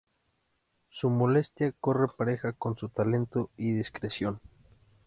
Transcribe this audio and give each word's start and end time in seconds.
Su 0.89 1.11
modestia 1.11 1.73
corre 1.79 2.07
pareja 2.17 2.53
con 2.53 2.75
su 2.75 2.89
talento 2.89 3.51
y 3.55 3.69
discreción. 3.73 4.41